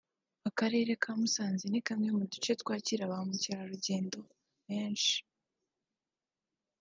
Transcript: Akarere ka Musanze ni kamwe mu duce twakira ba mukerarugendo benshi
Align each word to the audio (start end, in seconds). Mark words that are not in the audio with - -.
Akarere 0.49 0.91
ka 1.03 1.11
Musanze 1.19 1.65
ni 1.69 1.81
kamwe 1.87 2.09
mu 2.17 2.23
duce 2.31 2.51
twakira 2.61 3.11
ba 3.11 3.17
mukerarugendo 3.27 4.19
benshi 4.67 5.17